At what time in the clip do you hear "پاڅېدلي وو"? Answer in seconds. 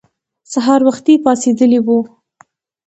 1.23-1.97